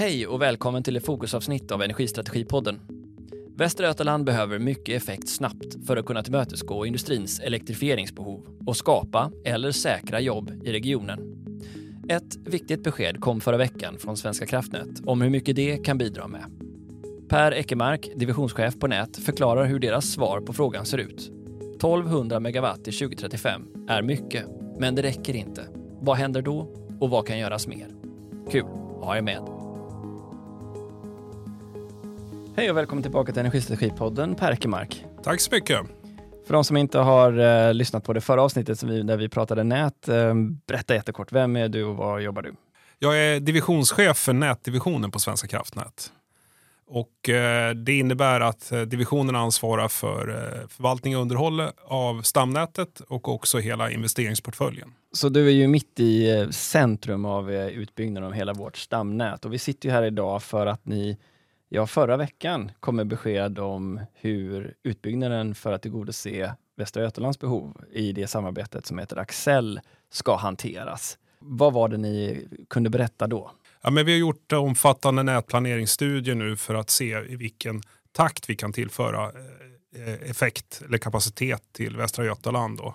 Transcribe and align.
Hej 0.00 0.26
och 0.26 0.42
välkommen 0.42 0.82
till 0.82 0.96
ett 0.96 1.06
fokusavsnitt 1.06 1.72
av 1.72 1.82
Energistrategipodden. 1.82 2.80
Västra 3.56 3.86
Götaland 3.86 4.24
behöver 4.24 4.58
mycket 4.58 5.02
effekt 5.02 5.28
snabbt 5.28 5.86
för 5.86 5.96
att 5.96 6.06
kunna 6.06 6.22
tillmötesgå 6.22 6.86
industrins 6.86 7.40
elektrifieringsbehov 7.40 8.46
och 8.66 8.76
skapa 8.76 9.32
eller 9.44 9.72
säkra 9.72 10.20
jobb 10.20 10.52
i 10.64 10.72
regionen. 10.72 11.18
Ett 12.08 12.36
viktigt 12.36 12.82
besked 12.82 13.20
kom 13.20 13.40
förra 13.40 13.56
veckan 13.56 13.98
från 13.98 14.16
Svenska 14.16 14.46
kraftnät 14.46 15.00
om 15.04 15.22
hur 15.22 15.30
mycket 15.30 15.56
det 15.56 15.76
kan 15.76 15.98
bidra 15.98 16.28
med. 16.28 16.44
Per 17.28 17.52
Eckermark, 17.52 18.08
divisionschef 18.16 18.78
på 18.78 18.86
nät, 18.86 19.16
förklarar 19.16 19.64
hur 19.64 19.78
deras 19.78 20.12
svar 20.12 20.40
på 20.40 20.52
frågan 20.52 20.86
ser 20.86 20.98
ut. 20.98 21.30
1200 21.76 22.40
megawatt 22.40 22.84
till 22.84 22.98
2035 22.98 23.62
är 23.88 24.02
mycket, 24.02 24.46
men 24.78 24.94
det 24.94 25.02
räcker 25.02 25.36
inte. 25.36 25.62
Vad 26.00 26.16
händer 26.16 26.42
då 26.42 26.68
och 27.00 27.10
vad 27.10 27.26
kan 27.26 27.38
göras 27.38 27.66
mer? 27.66 27.88
Kul 28.50 28.64
att 29.00 29.06
ha 29.06 29.16
er 29.16 29.22
med. 29.22 29.59
Hej 32.56 32.70
och 32.70 32.76
välkommen 32.76 33.02
tillbaka 33.02 33.32
till 33.32 33.40
Energistrategipodden, 33.40 34.34
Per 34.34 34.52
Eckermark. 34.52 35.04
Tack 35.22 35.40
så 35.40 35.54
mycket. 35.54 35.80
För 36.46 36.54
de 36.54 36.64
som 36.64 36.76
inte 36.76 36.98
har 36.98 37.38
eh, 37.38 37.74
lyssnat 37.74 38.04
på 38.04 38.12
det 38.12 38.20
förra 38.20 38.42
avsnittet 38.42 38.78
som 38.78 38.88
vi, 38.88 39.02
där 39.02 39.16
vi 39.16 39.28
pratade 39.28 39.64
nät, 39.64 40.08
eh, 40.08 40.34
berätta 40.66 40.94
jättekort. 40.94 41.32
Vem 41.32 41.56
är 41.56 41.68
du 41.68 41.84
och 41.84 41.96
var 41.96 42.18
jobbar 42.18 42.42
du? 42.42 42.54
Jag 42.98 43.18
är 43.18 43.40
divisionschef 43.40 44.16
för 44.16 44.32
nätdivisionen 44.32 45.10
på 45.10 45.18
Svenska 45.18 45.48
kraftnät. 45.48 46.12
Och 46.86 47.28
eh, 47.28 47.74
det 47.74 47.98
innebär 47.98 48.40
att 48.40 48.72
eh, 48.72 48.80
divisionen 48.80 49.36
ansvarar 49.36 49.88
för 49.88 50.28
eh, 50.28 50.68
förvaltning 50.68 51.16
och 51.16 51.22
underhåll 51.22 51.62
av 51.84 52.22
stamnätet 52.22 53.00
och 53.00 53.28
också 53.28 53.58
hela 53.58 53.90
investeringsportföljen. 53.90 54.92
Så 55.12 55.28
du 55.28 55.46
är 55.46 55.52
ju 55.52 55.66
mitt 55.66 56.00
i 56.00 56.30
eh, 56.30 56.48
centrum 56.48 57.24
av 57.24 57.52
utbyggnaden 57.52 58.26
av 58.26 58.32
hela 58.32 58.52
vårt 58.52 58.76
stamnät 58.76 59.44
och 59.44 59.52
vi 59.52 59.58
sitter 59.58 59.88
ju 59.88 59.94
här 59.94 60.02
idag 60.02 60.42
för 60.42 60.66
att 60.66 60.86
ni 60.86 61.18
Ja, 61.72 61.86
förra 61.86 62.16
veckan 62.16 62.72
kom 62.80 62.96
med 62.96 63.06
besked 63.06 63.58
om 63.58 64.00
hur 64.14 64.74
utbyggnaden 64.82 65.54
för 65.54 65.72
att 65.72 65.82
tillgodose 65.82 66.54
Västra 66.76 67.02
Götalands 67.02 67.38
behov 67.38 67.84
i 67.92 68.12
det 68.12 68.26
samarbetet 68.26 68.86
som 68.86 68.98
heter 68.98 69.16
Axel 69.16 69.80
ska 70.10 70.36
hanteras. 70.36 71.18
Vad 71.38 71.72
var 71.72 71.88
det 71.88 71.96
ni 71.96 72.48
kunde 72.70 72.90
berätta 72.90 73.26
då? 73.26 73.50
Ja, 73.82 73.90
men 73.90 74.06
vi 74.06 74.12
har 74.12 74.18
gjort 74.18 74.52
omfattande 74.52 75.22
nätplaneringsstudier 75.22 76.34
nu 76.34 76.56
för 76.56 76.74
att 76.74 76.90
se 76.90 77.18
i 77.28 77.36
vilken 77.36 77.82
takt 78.12 78.50
vi 78.50 78.56
kan 78.56 78.72
tillföra 78.72 79.32
eh, 79.96 80.30
effekt 80.30 80.82
eller 80.86 80.98
kapacitet 80.98 81.62
till 81.72 81.96
Västra 81.96 82.24
Götaland. 82.24 82.78
Då. 82.78 82.94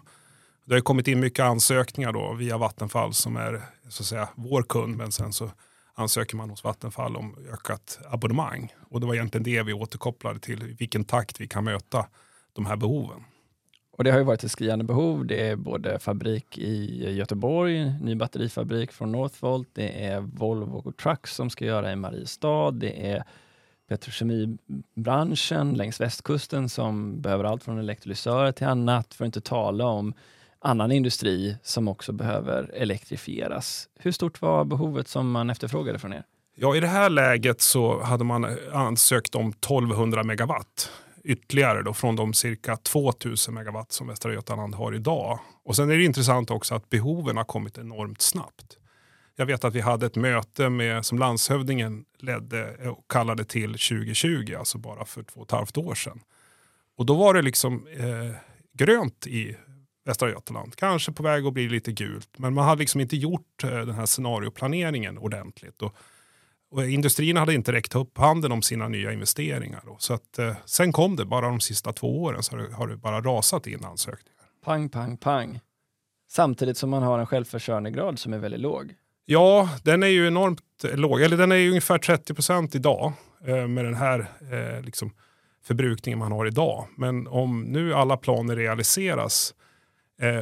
Det 0.66 0.74
har 0.74 0.82
kommit 0.82 1.08
in 1.08 1.20
mycket 1.20 1.44
ansökningar 1.44 2.12
då 2.12 2.34
via 2.34 2.58
Vattenfall 2.58 3.14
som 3.14 3.38
är 3.38 3.62
så 3.90 4.04
att 4.04 4.08
säga, 4.08 4.30
vår 4.36 4.64
kund 4.64 4.98
men 4.98 5.12
sen 5.12 5.34
så 5.34 5.52
ansöker 5.96 6.36
man 6.36 6.50
hos 6.50 6.64
Vattenfall 6.64 7.16
om 7.16 7.36
ökat 7.54 8.00
abonnemang. 8.10 8.74
Och 8.90 9.00
det 9.00 9.08
var 9.08 9.14
egentligen 9.14 9.44
det 9.44 9.64
vi 9.64 9.74
återkopplade 9.74 10.40
till, 10.40 10.64
i 10.64 10.76
vilken 10.80 11.04
takt 11.04 11.42
vi 11.42 11.48
kan 11.48 11.64
möta 11.64 12.08
de 12.54 12.66
här 12.66 12.76
behoven. 12.76 13.24
Och 13.98 14.04
det 14.04 14.12
har 14.12 14.18
ju 14.18 14.24
varit 14.24 14.44
ett 14.44 14.52
skriande 14.52 14.86
behov. 14.86 15.26
Det 15.26 15.48
är 15.48 15.56
både 15.56 16.00
fabrik 16.00 16.58
i 16.58 17.12
Göteborg, 17.14 18.00
ny 18.02 18.16
batterifabrik 18.16 18.92
från 18.92 19.12
Northvolt, 19.12 19.70
det 19.74 20.06
är 20.06 20.20
Volvo 20.20 20.92
Trucks 20.92 21.36
som 21.36 21.50
ska 21.50 21.66
göra 21.66 21.92
i 21.92 21.96
Mariestad, 21.96 22.72
det 22.72 23.12
är 23.12 23.24
petrokemibranschen 23.88 25.74
längs 25.74 26.02
västkusten 26.02 26.70
som 26.70 27.22
behöver 27.22 27.44
allt 27.44 27.64
från 27.64 27.80
elektrolysörer 27.80 28.52
till 28.52 28.68
annat, 28.68 29.14
för 29.14 29.26
att 29.26 29.28
inte 29.28 29.42
tala 29.42 29.86
om 29.86 30.14
annan 30.66 30.92
industri 30.92 31.58
som 31.64 31.88
också 31.88 32.14
behöver 32.14 32.72
elektrifieras. 32.74 33.88
Hur 34.00 34.12
stort 34.12 34.42
var 34.42 34.66
behovet 34.66 35.08
som 35.08 35.32
man 35.32 35.50
efterfrågade 35.50 36.00
från 36.00 36.14
er? 36.14 36.24
Ja, 36.56 36.76
I 36.76 36.80
det 36.80 36.88
här 36.88 37.10
läget 37.10 37.62
så 37.62 38.04
hade 38.04 38.24
man 38.24 38.58
ansökt 38.74 39.36
om 39.36 39.50
1200 39.50 40.24
megawatt 40.24 40.92
ytterligare 41.24 41.84
då 41.84 41.94
från 41.94 42.16
de 42.16 42.34
cirka 42.34 42.76
2000 42.76 43.54
megawatt 43.54 43.92
som 43.92 44.08
Västra 44.08 44.34
Götaland 44.34 44.76
har 44.76 44.96
idag. 44.96 45.40
Och 45.64 45.76
Sen 45.76 45.92
är 45.92 45.98
det 45.98 46.04
intressant 46.04 46.52
också 46.52 46.76
att 46.76 46.90
behoven 46.90 47.38
har 47.38 47.44
kommit 47.44 47.78
enormt 47.78 48.22
snabbt. 48.22 48.78
Jag 49.36 49.46
vet 49.46 49.64
att 49.64 49.76
vi 49.76 49.82
hade 49.82 50.06
ett 50.06 50.16
möte 50.16 50.70
med, 50.70 51.06
som 51.06 51.20
landshövdingen 51.20 52.06
ledde 52.20 52.90
och 52.90 53.06
kallade 53.10 53.46
till 53.46 53.72
2020, 53.72 54.56
alltså 54.60 54.78
bara 54.78 55.06
för 55.06 55.24
två 55.24 55.40
och 55.40 55.46
ett 55.46 55.52
halvt 55.52 55.78
år 55.78 55.96
sedan. 55.96 56.20
Och 56.98 57.06
då 57.06 57.16
var 57.16 57.34
det 57.34 57.42
liksom 57.42 57.88
eh, 57.88 58.36
grönt 58.74 59.28
i 59.28 59.58
Västra 60.06 60.30
Götaland. 60.30 60.76
Kanske 60.76 61.12
på 61.12 61.24
väg 61.24 61.46
att 61.46 61.54
bli 61.54 61.70
lite 61.70 61.92
gult, 61.92 62.30
men 62.38 62.54
man 62.54 62.66
hade 62.66 62.80
liksom 62.80 63.02
inte 63.02 63.16
gjort 63.18 63.64
eh, 63.64 63.70
den 63.70 63.96
här 63.96 64.06
scenarioplaneringen 64.06 65.18
ordentligt. 65.18 65.82
Och, 65.82 65.96
och 66.72 66.86
industrin 66.86 67.38
hade 67.38 67.54
inte 67.54 67.72
räckt 67.72 67.96
upp 67.96 68.18
handen 68.18 68.52
om 68.52 68.62
sina 68.62 68.88
nya 68.88 69.12
investeringar. 69.12 69.82
Då. 69.86 69.96
Så 70.00 70.14
att, 70.14 70.40
eh, 70.40 70.56
sen 70.66 70.92
kom 70.92 71.16
det, 71.16 71.26
bara 71.26 71.48
de 71.48 71.60
sista 71.60 71.94
två 71.94 72.24
åren 72.24 72.44
så 72.44 72.56
har 72.56 72.64
det, 72.64 72.74
har 72.74 72.88
det 72.88 72.98
bara 72.98 73.22
rasat 73.22 73.68
in 73.68 73.86
ansökningar. 73.86 74.36
Pang, 74.66 74.90
pang, 74.90 75.18
pang. 75.18 75.60
Samtidigt 76.30 76.78
som 76.78 76.90
man 76.90 77.04
har 77.04 77.20
en 77.20 77.26
självförsörjningsgrad 77.26 78.20
som 78.20 78.34
är 78.34 78.38
väldigt 78.38 78.62
låg. 78.62 78.94
Ja, 79.26 79.70
den 79.84 80.04
är 80.04 80.08
ju 80.08 80.28
enormt 80.28 80.62
låg. 80.84 81.22
Eller 81.22 81.38
den 81.38 81.52
är 81.52 81.56
ju 81.56 81.70
ungefär 81.70 81.98
30 81.98 82.34
procent 82.34 82.76
idag 82.76 83.14
eh, 83.48 83.68
med 83.68 83.86
den 83.86 83.96
här 83.96 84.32
eh, 84.52 84.82
liksom 84.82 85.12
förbrukningen 85.64 86.20
man 86.20 86.32
har 86.32 86.48
idag. 86.48 86.88
Men 86.98 87.28
om 87.28 87.62
nu 87.62 87.94
alla 87.94 88.18
planer 88.18 88.56
realiseras 88.56 89.54
eh, 89.60 89.65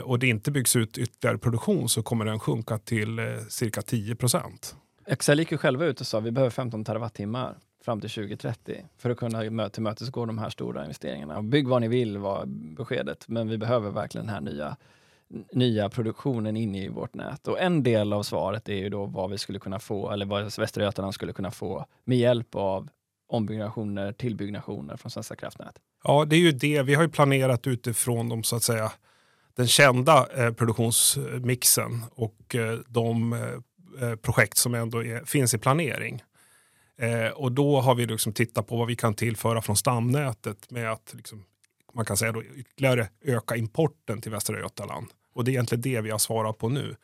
och 0.03 0.19
det 0.19 0.27
inte 0.27 0.51
byggs 0.51 0.75
ut 0.75 0.97
ytterligare 0.97 1.37
produktion 1.37 1.89
så 1.89 2.03
kommer 2.03 2.25
den 2.25 2.39
sjunka 2.39 2.77
till 2.77 3.19
eh, 3.19 3.25
cirka 3.49 3.81
10 3.81 4.15
procent. 4.15 4.75
Excel 5.05 5.39
gick 5.39 5.51
ju 5.51 5.57
själva 5.57 5.85
ut 5.85 6.01
och 6.01 6.07
sa 6.07 6.17
att 6.17 6.23
vi 6.23 6.31
behöver 6.31 6.51
15 6.51 6.85
terawattimmar 6.85 7.57
fram 7.85 8.01
till 8.01 8.09
2030 8.09 8.85
för 8.97 9.09
att 9.09 9.17
kunna 9.17 9.69
tillmötesgå 9.69 10.25
de 10.25 10.37
här 10.37 10.49
stora 10.49 10.81
investeringarna. 10.81 11.41
Bygg 11.41 11.67
vad 11.67 11.81
ni 11.81 11.87
vill 11.87 12.17
var 12.17 12.45
beskedet, 12.45 13.27
men 13.27 13.49
vi 13.49 13.57
behöver 13.57 13.91
verkligen 13.91 14.27
den 14.27 14.35
här 14.35 14.41
nya, 14.41 14.77
nya 15.53 15.89
produktionen 15.89 16.57
in 16.57 16.75
i 16.75 16.87
vårt 16.87 17.13
nät. 17.13 17.47
Och 17.47 17.59
en 17.59 17.83
del 17.83 18.13
av 18.13 18.23
svaret 18.23 18.69
är 18.69 18.73
ju 18.73 18.89
då 18.89 19.05
vad 19.05 19.31
vi 19.31 19.37
skulle 19.37 19.59
kunna 19.59 19.79
få, 19.79 20.11
eller 20.11 20.25
vad 20.25 20.57
Västra 20.57 20.83
Götaland 20.83 21.13
skulle 21.13 21.33
kunna 21.33 21.51
få 21.51 21.85
med 22.03 22.17
hjälp 22.17 22.55
av 22.55 22.89
ombyggnationer, 23.27 24.11
tillbyggnationer 24.11 24.97
från 24.97 25.11
Svenska 25.11 25.35
kraftnät. 25.35 25.75
Ja, 26.03 26.25
det 26.25 26.35
är 26.35 26.39
ju 26.39 26.51
det. 26.51 26.83
Vi 26.83 26.93
har 26.93 27.03
ju 27.03 27.09
planerat 27.09 27.67
utifrån 27.67 28.29
de 28.29 28.43
så 28.43 28.55
att 28.55 28.63
säga 28.63 28.91
den 29.55 29.67
kända 29.67 30.27
eh, 30.35 30.53
produktionsmixen 30.53 32.03
och 32.15 32.55
eh, 32.55 32.79
de 32.87 33.33
eh, 33.33 34.09
eh, 34.09 34.15
projekt 34.15 34.57
som 34.57 34.73
ändå 34.73 35.03
är, 35.03 35.25
finns 35.25 35.53
i 35.53 35.57
planering. 35.57 36.23
Eh, 36.97 37.27
och 37.27 37.51
då 37.51 37.81
har 37.81 37.95
vi 37.95 38.05
liksom 38.05 38.33
tittat 38.33 38.67
på 38.67 38.77
vad 38.77 38.87
vi 38.87 38.95
kan 38.95 39.13
tillföra 39.13 39.61
från 39.61 39.77
stamnätet 39.77 40.71
med 40.71 40.91
att 40.91 41.13
liksom, 41.13 41.45
man 41.93 42.05
kan 42.05 42.17
säga 42.17 42.31
då, 42.31 42.43
ytterligare 42.43 43.09
öka 43.21 43.55
importen 43.55 44.21
till 44.21 44.31
Västra 44.31 44.59
Götaland. 44.59 45.07
Och 45.33 45.43
det 45.43 45.51
är 45.51 45.53
egentligen 45.53 45.81
det 45.81 46.01
vi 46.01 46.09
har 46.09 46.17
svarat 46.17 46.57
på 46.57 46.69
nu. 46.69 46.95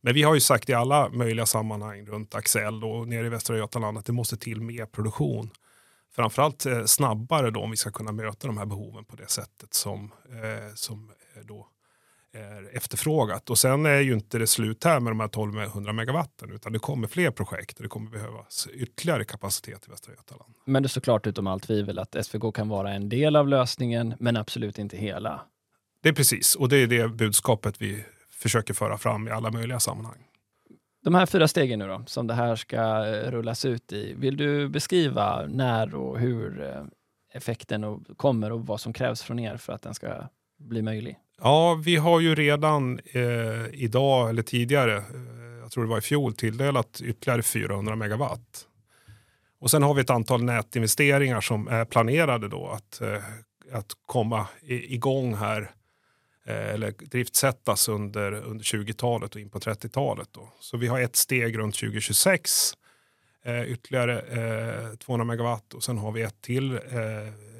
Men 0.00 0.14
vi 0.14 0.22
har 0.22 0.34
ju 0.34 0.40
sagt 0.40 0.68
i 0.68 0.74
alla 0.74 1.08
möjliga 1.08 1.46
sammanhang 1.46 2.06
runt 2.06 2.34
Axel 2.34 2.84
och 2.84 3.08
nere 3.08 3.26
i 3.26 3.28
Västra 3.28 3.56
Götaland 3.56 3.98
att 3.98 4.04
det 4.04 4.12
måste 4.12 4.36
till 4.36 4.60
mer 4.60 4.86
produktion. 4.86 5.50
Framförallt 6.14 6.66
eh, 6.66 6.84
snabbare 6.84 7.50
då 7.50 7.60
om 7.60 7.70
vi 7.70 7.76
ska 7.76 7.90
kunna 7.90 8.12
möta 8.12 8.46
de 8.46 8.58
här 8.58 8.66
behoven 8.66 9.04
på 9.04 9.16
det 9.16 9.30
sättet 9.30 9.74
som, 9.74 10.12
eh, 10.30 10.74
som 10.74 11.10
eh, 11.34 11.42
då 11.44 11.68
är 12.32 12.76
efterfrågat. 12.76 13.50
Och 13.50 13.58
sen 13.58 13.86
är 13.86 14.00
ju 14.00 14.12
inte 14.12 14.38
det 14.38 14.46
slut 14.46 14.84
här 14.84 15.00
med 15.00 15.10
de 15.10 15.20
här 15.20 15.26
1200 15.26 15.92
megawatten 15.92 16.52
utan 16.52 16.72
det 16.72 16.78
kommer 16.78 17.08
fler 17.08 17.30
projekt 17.30 17.76
och 17.76 17.82
det 17.82 17.88
kommer 17.88 18.10
behövas 18.10 18.68
ytterligare 18.72 19.24
kapacitet 19.24 19.84
i 19.88 19.90
Västra 19.90 20.12
Götaland. 20.12 20.54
Men 20.64 20.82
det 20.82 20.88
står 20.88 21.00
klart 21.00 21.26
utom 21.26 21.46
allt 21.46 21.62
tvivel 21.62 21.98
att 21.98 22.26
SVK 22.26 22.54
kan 22.54 22.68
vara 22.68 22.92
en 22.92 23.08
del 23.08 23.36
av 23.36 23.48
lösningen 23.48 24.14
men 24.18 24.36
absolut 24.36 24.78
inte 24.78 24.96
hela. 24.96 25.40
Det 26.02 26.08
är 26.08 26.12
precis 26.12 26.54
och 26.54 26.68
det 26.68 26.76
är 26.76 26.86
det 26.86 27.08
budskapet 27.08 27.82
vi 27.82 28.04
försöker 28.30 28.74
föra 28.74 28.98
fram 28.98 29.28
i 29.28 29.30
alla 29.30 29.50
möjliga 29.50 29.80
sammanhang. 29.80 30.24
De 31.04 31.14
här 31.14 31.26
fyra 31.26 31.48
stegen 31.48 31.78
nu 31.78 31.86
då, 31.86 32.04
som 32.06 32.26
det 32.26 32.34
här 32.34 32.56
ska 32.56 33.04
rullas 33.30 33.64
ut 33.64 33.92
i. 33.92 34.14
Vill 34.14 34.36
du 34.36 34.68
beskriva 34.68 35.46
när 35.46 35.94
och 35.94 36.18
hur 36.18 36.62
eh, 36.62 36.84
effekten 37.32 38.04
kommer 38.16 38.52
och 38.52 38.66
vad 38.66 38.80
som 38.80 38.92
krävs 38.92 39.22
från 39.22 39.38
er 39.38 39.56
för 39.56 39.72
att 39.72 39.82
den 39.82 39.94
ska 39.94 40.28
bli 40.58 40.82
möjlig? 40.82 41.18
Ja, 41.42 41.74
vi 41.84 41.96
har 41.96 42.20
ju 42.20 42.34
redan 42.34 43.00
eh, 43.04 43.66
idag 43.72 44.30
eller 44.30 44.42
tidigare, 44.42 44.96
eh, 44.96 45.60
jag 45.60 45.70
tror 45.70 45.84
det 45.84 45.90
var 45.90 45.98
i 45.98 46.00
fjol, 46.00 46.34
tilldelat 46.34 47.00
ytterligare 47.04 47.42
400 47.42 47.96
megawatt. 47.96 48.66
Och 49.60 49.70
sen 49.70 49.82
har 49.82 49.94
vi 49.94 50.00
ett 50.00 50.10
antal 50.10 50.44
nätinvesteringar 50.44 51.40
som 51.40 51.68
är 51.68 51.84
planerade 51.84 52.48
då 52.48 52.68
att, 52.68 53.00
eh, 53.00 53.22
att 53.72 53.92
komma 54.06 54.46
i, 54.62 54.94
igång 54.94 55.34
här 55.34 55.70
eh, 56.46 56.68
eller 56.74 56.90
driftsättas 56.90 57.88
under, 57.88 58.32
under 58.32 58.64
20-talet 58.64 59.34
och 59.34 59.40
in 59.40 59.50
på 59.50 59.58
30-talet. 59.58 60.28
Då. 60.32 60.52
Så 60.60 60.76
vi 60.76 60.86
har 60.86 61.00
ett 61.00 61.16
steg 61.16 61.58
runt 61.58 61.74
2026, 61.74 62.72
eh, 63.44 63.62
ytterligare 63.62 64.20
eh, 64.20 64.94
200 64.94 65.24
megawatt 65.24 65.74
och 65.74 65.84
sen 65.84 65.98
har 65.98 66.12
vi 66.12 66.22
ett 66.22 66.40
till 66.40 66.72
eh, 66.72 66.80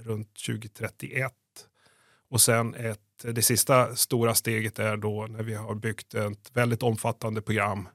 runt 0.04 0.34
2031 0.46 1.32
och 2.30 2.40
sen 2.40 2.74
ett 2.74 3.00
det 3.22 3.42
sista 3.42 3.96
stora 3.96 4.34
steget 4.34 4.78
är 4.78 4.96
då 4.96 5.26
när 5.26 5.42
vi 5.42 5.54
har 5.54 5.74
byggt 5.74 6.14
ett 6.14 6.50
väldigt 6.52 6.82
omfattande 6.82 7.42
program 7.42 7.88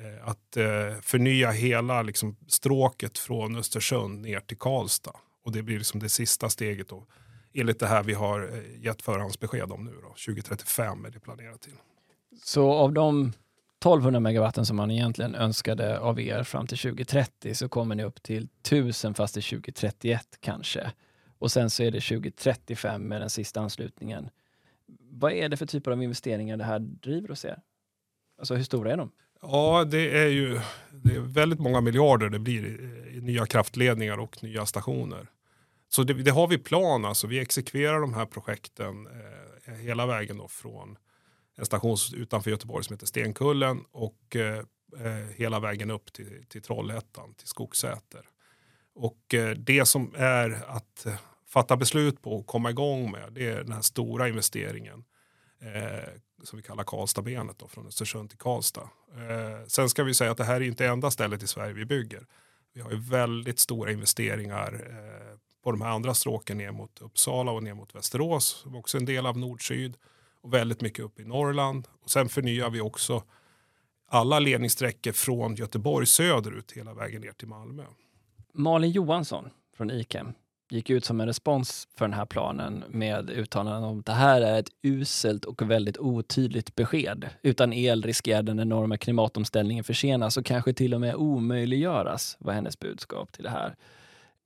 eh, 0.00 0.28
att 0.28 0.56
eh, 0.56 1.00
förnya 1.02 1.50
hela 1.50 2.02
liksom, 2.02 2.36
stråket 2.48 3.18
från 3.18 3.56
Östersund 3.56 4.22
ner 4.22 4.40
till 4.40 4.58
Karlstad. 4.58 5.16
Och 5.44 5.52
det 5.52 5.62
blir 5.62 5.78
liksom 5.78 6.00
det 6.00 6.08
sista 6.08 6.48
steget 6.48 6.88
då, 6.88 7.06
enligt 7.54 7.78
det 7.78 7.86
här 7.86 8.02
vi 8.02 8.14
har 8.14 8.42
eh, 8.42 8.84
gett 8.84 9.02
förhandsbesked 9.02 9.72
om 9.72 9.84
nu. 9.84 9.92
Då. 10.02 10.08
2035 10.08 11.04
är 11.04 11.10
det 11.10 11.20
planerat 11.20 11.60
till. 11.60 11.76
Så 12.44 12.72
av 12.72 12.92
de 12.92 13.32
1200 13.80 14.20
megawatten 14.20 14.66
som 14.66 14.76
man 14.76 14.90
egentligen 14.90 15.34
önskade 15.34 15.98
av 15.98 16.20
er 16.20 16.42
fram 16.42 16.66
till 16.66 16.78
2030 16.78 17.54
så 17.54 17.68
kommer 17.68 17.94
ni 17.94 18.04
upp 18.04 18.22
till 18.22 18.48
1000 18.62 19.14
fast 19.14 19.34
till 19.34 19.42
2031 19.42 20.26
kanske. 20.40 20.92
Och 21.38 21.52
sen 21.52 21.70
så 21.70 21.82
är 21.82 21.90
det 21.90 22.00
2035 22.00 23.02
med 23.02 23.20
den 23.20 23.30
sista 23.30 23.60
anslutningen. 23.60 24.30
Vad 24.98 25.32
är 25.32 25.48
det 25.48 25.56
för 25.56 25.66
typer 25.66 25.90
av 25.90 26.02
investeringar 26.02 26.56
det 26.56 26.64
här 26.64 26.78
driver 26.78 27.28
hos 27.28 27.44
er? 27.44 27.58
Alltså 28.38 28.54
hur 28.54 28.64
stora 28.64 28.92
är 28.92 28.96
de? 28.96 29.10
Ja, 29.42 29.84
det 29.84 30.18
är 30.18 30.28
ju 30.28 30.60
det 30.90 31.14
är 31.14 31.20
väldigt 31.20 31.60
många 31.60 31.80
miljarder 31.80 32.28
det 32.28 32.38
blir 32.38 32.66
i, 32.66 33.16
i 33.16 33.20
nya 33.20 33.46
kraftledningar 33.46 34.18
och 34.18 34.42
nya 34.42 34.66
stationer. 34.66 35.26
Så 35.88 36.02
det, 36.02 36.14
det, 36.14 36.30
har 36.30 36.48
vi 36.48 36.58
plan, 36.58 37.04
alltså 37.04 37.26
vi 37.26 37.38
exekverar 37.38 38.00
de 38.00 38.14
här 38.14 38.26
projekten 38.26 39.06
eh, 39.06 39.74
hela 39.74 40.06
vägen 40.06 40.36
då 40.36 40.48
från 40.48 40.98
en 41.56 41.66
station 41.66 41.96
utanför 42.14 42.50
Göteborg 42.50 42.84
som 42.84 42.94
heter 42.94 43.06
Stenkullen 43.06 43.84
och 43.92 44.36
eh, 44.36 44.58
eh 44.98 45.36
hela 45.36 45.60
vägen 45.60 45.90
upp 45.90 46.12
till, 46.12 46.44
till 46.48 46.62
Trollhättan, 46.62 47.34
till 47.34 47.48
Skogsäter. 47.48 48.22
Och 48.94 49.34
eh, 49.34 49.50
det 49.50 49.86
som 49.86 50.14
är 50.16 50.64
att 50.66 51.06
eh, 51.06 51.14
fatta 51.50 51.76
beslut 51.76 52.22
på 52.22 52.32
och 52.32 52.46
komma 52.46 52.70
igång 52.70 53.10
med, 53.10 53.32
det 53.32 53.46
är 53.46 53.56
den 53.56 53.72
här 53.72 53.82
stora 53.82 54.28
investeringen 54.28 55.04
eh, 55.60 56.08
som 56.42 56.56
vi 56.56 56.62
kallar 56.62 56.84
Karlstadbenet 56.84 57.58
då, 57.58 57.68
från 57.68 57.86
Östersund 57.86 58.30
till 58.30 58.38
Karlstad. 58.38 58.90
Eh, 59.14 59.66
sen 59.66 59.88
ska 59.88 60.04
vi 60.04 60.14
säga 60.14 60.30
att 60.30 60.36
det 60.36 60.44
här 60.44 60.54
är 60.54 60.60
inte 60.60 60.86
enda 60.86 61.10
stället 61.10 61.42
i 61.42 61.46
Sverige 61.46 61.72
vi 61.72 61.84
bygger. 61.84 62.26
Vi 62.72 62.80
har 62.80 62.90
ju 62.90 63.00
väldigt 63.00 63.58
stora 63.58 63.92
investeringar 63.92 64.86
eh, 64.90 65.38
på 65.64 65.70
de 65.70 65.80
här 65.80 65.90
andra 65.90 66.14
stråken 66.14 66.58
ner 66.58 66.72
mot 66.72 67.00
Uppsala 67.00 67.52
och 67.52 67.62
ner 67.62 67.74
mot 67.74 67.94
Västerås, 67.94 68.46
som 68.46 68.74
också 68.74 68.96
är 68.96 69.00
en 69.00 69.06
del 69.06 69.26
av 69.26 69.38
nord-syd 69.38 69.96
och 70.40 70.54
väldigt 70.54 70.80
mycket 70.80 71.04
upp 71.04 71.20
i 71.20 71.24
Norrland. 71.24 71.88
Och 72.02 72.10
sen 72.10 72.28
förnyar 72.28 72.70
vi 72.70 72.80
också 72.80 73.22
alla 74.08 74.38
ledningssträckor 74.38 75.12
från 75.12 75.54
Göteborg 75.54 76.06
söderut 76.06 76.72
hela 76.72 76.94
vägen 76.94 77.20
ner 77.20 77.32
till 77.32 77.48
Malmö. 77.48 77.84
Malin 78.52 78.90
Johansson 78.90 79.50
från 79.76 79.90
Ikem 79.90 80.32
gick 80.70 80.90
ut 80.90 81.04
som 81.04 81.20
en 81.20 81.26
respons 81.26 81.88
för 81.96 82.04
den 82.04 82.12
här 82.12 82.26
planen 82.26 82.84
med 82.88 83.30
uttalanden 83.30 83.84
om 83.84 83.98
att 83.98 84.06
det 84.06 84.12
här 84.12 84.40
är 84.40 84.58
ett 84.58 84.68
uselt 84.82 85.44
och 85.44 85.70
väldigt 85.70 85.98
otydligt 85.98 86.74
besked. 86.74 87.28
Utan 87.42 87.72
el 87.72 88.02
riskerar 88.02 88.42
den 88.42 88.60
enorma 88.60 88.96
klimatomställningen 88.96 89.84
försenas 89.84 90.36
och 90.36 90.46
kanske 90.46 90.72
till 90.72 90.94
och 90.94 91.00
med 91.00 91.14
omöjliggöras, 91.14 92.36
var 92.40 92.52
hennes 92.52 92.78
budskap 92.78 93.32
till 93.32 93.44
det 93.44 93.50
här. 93.50 93.74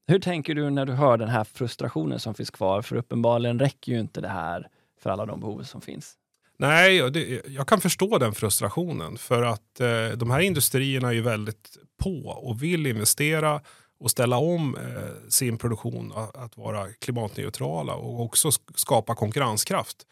Hur 0.06 0.18
tänker 0.18 0.54
du 0.54 0.70
när 0.70 0.86
du 0.86 0.92
hör 0.92 1.18
den 1.18 1.28
här 1.28 1.44
frustrationen 1.44 2.20
som 2.20 2.34
finns 2.34 2.50
kvar? 2.50 2.82
För 2.82 2.96
uppenbarligen 2.96 3.58
räcker 3.58 3.92
ju 3.92 4.00
inte 4.00 4.20
det 4.20 4.28
här 4.28 4.68
för 5.02 5.10
alla 5.10 5.26
de 5.26 5.40
behov 5.40 5.62
som 5.62 5.80
finns. 5.80 6.14
Nej, 6.58 6.96
jag 7.46 7.68
kan 7.68 7.80
förstå 7.80 8.18
den 8.18 8.34
frustrationen 8.34 9.16
för 9.16 9.42
att 9.42 9.80
eh, 9.80 10.08
de 10.16 10.30
här 10.30 10.40
industrierna 10.40 11.08
är 11.08 11.12
ju 11.12 11.22
väldigt 11.22 11.78
på 12.02 12.26
och 12.26 12.62
vill 12.62 12.86
investera 12.86 13.60
och 14.04 14.10
ställa 14.10 14.36
om 14.36 14.76
eh, 14.76 15.28
sin 15.28 15.58
produktion 15.58 16.12
att, 16.16 16.36
att, 16.36 16.56
vara 16.56 16.88
klimatneutrala 16.92 17.94
och 17.94 18.20
också 18.20 18.50
skapa 18.74 19.14
konkurrenskraft 19.14 20.06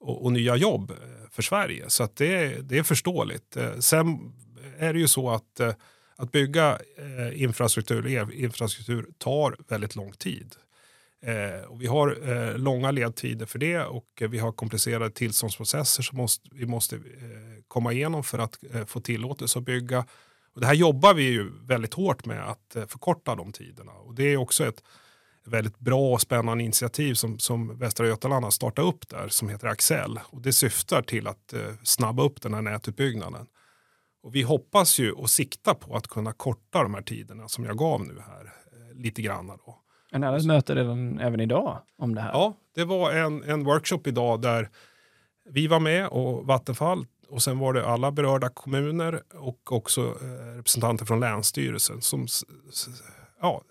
och, 0.00 0.24
och 0.24 0.32
nya 0.32 0.56
jobb 0.56 0.90
eh, 0.90 0.96
för 1.30 1.42
Sverige. 1.42 1.84
Så 1.90 2.02
att 2.02 2.16
det, 2.16 2.68
det 2.68 2.78
är 2.78 2.82
förståeligt. 2.82 3.56
Eh, 3.56 3.78
sen 3.78 4.32
är 4.78 4.92
det 4.92 4.98
ju 4.98 5.08
så 5.08 5.30
att 5.30 5.60
eh, 5.60 5.72
att 6.16 6.32
bygga 6.32 6.78
eh, 6.98 7.42
infrastruktur, 7.42 8.32
infrastruktur 8.32 9.06
tar 9.18 9.56
väldigt 9.68 9.96
lång 9.96 10.12
tid. 10.12 10.54
Eh, 11.22 11.64
och 11.68 11.82
vi 11.82 11.86
har 11.86 12.30
eh, 12.30 12.58
långa 12.58 12.90
ledtider 12.90 13.46
för 13.46 13.58
det 13.58 13.84
och 13.84 14.22
vi 14.30 14.38
har 14.38 14.52
komplicerade 14.52 15.10
tillståndsprocesser 15.10 16.02
som 16.02 16.18
måste, 16.18 16.48
vi 16.52 16.66
måste 16.66 16.96
eh, 16.96 17.02
komma 17.68 17.92
igenom 17.92 18.24
för 18.24 18.38
att 18.38 18.58
eh, 18.74 18.84
få 18.84 19.00
tillåtelse 19.00 19.58
att 19.58 19.64
bygga. 19.64 20.06
Och 20.54 20.60
det 20.60 20.66
här 20.66 20.74
jobbar 20.74 21.14
vi 21.14 21.22
ju 21.22 21.50
väldigt 21.66 21.94
hårt 21.94 22.26
med 22.26 22.50
att 22.50 22.76
eh, 22.76 22.86
förkorta 22.86 23.34
de 23.34 23.52
tiderna. 23.52 23.92
Och 23.92 24.14
det 24.14 24.32
är 24.32 24.36
också 24.36 24.66
ett 24.66 24.82
väldigt 25.46 25.78
bra 25.78 26.12
och 26.12 26.20
spännande 26.20 26.64
initiativ 26.64 27.14
som, 27.14 27.38
som 27.38 27.78
Västra 27.78 28.06
Götaland 28.06 28.44
har 28.44 28.50
startat 28.50 28.84
upp 28.84 29.08
där 29.08 29.28
som 29.28 29.48
heter 29.48 29.66
Axel. 29.66 30.20
Och 30.26 30.42
det 30.42 30.52
syftar 30.52 31.02
till 31.02 31.26
att 31.26 31.52
eh, 31.52 31.60
snabba 31.82 32.22
upp 32.22 32.42
den 32.42 32.54
här 32.54 32.62
nätutbyggnaden. 32.62 33.46
Och 34.22 34.34
vi 34.34 34.42
hoppas 34.42 34.98
ju 34.98 35.12
och 35.12 35.30
siktar 35.30 35.74
på 35.74 35.96
att 35.96 36.08
kunna 36.08 36.32
korta 36.32 36.82
de 36.82 36.94
här 36.94 37.02
tiderna 37.02 37.48
som 37.48 37.64
jag 37.64 37.78
gav 37.78 38.06
nu 38.06 38.20
här 38.26 38.52
lite 38.94 39.22
grann. 39.22 39.46
Då. 39.46 39.78
En 40.12 40.22
hade 40.22 40.36
ett 40.36 40.46
möte 40.46 40.72
även, 40.72 41.20
även 41.20 41.40
idag 41.40 41.80
om 41.98 42.14
det 42.14 42.20
här. 42.20 42.32
Ja, 42.32 42.56
det 42.74 42.84
var 42.84 43.12
en, 43.12 43.42
en 43.42 43.64
workshop 43.64 44.00
idag 44.04 44.42
där 44.42 44.70
vi 45.50 45.66
var 45.66 45.80
med 45.80 46.08
och 46.08 46.46
Vattenfall 46.46 47.06
och 47.28 47.42
sen 47.42 47.58
var 47.58 47.72
det 47.72 47.86
alla 47.86 48.12
berörda 48.12 48.48
kommuner 48.48 49.22
och 49.34 49.72
också 49.72 50.00
eh, 50.00 50.56
representanter 50.56 51.04
från 51.04 51.20
Länsstyrelsen 51.20 52.02
som 52.02 52.26
ja, 53.40 53.62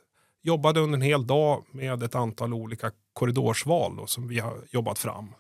jobbade 0.41 0.79
under 0.79 0.97
en 0.97 1.01
hel 1.01 1.27
dag 1.27 1.63
med 1.71 2.03
ett 2.03 2.15
antal 2.15 2.53
olika 2.53 2.91
korridorsval 3.13 3.95
då, 3.95 4.07
som 4.07 4.27
vi 4.27 4.39
har 4.39 4.57
jobbat 4.71 4.99
fram. 4.99 5.35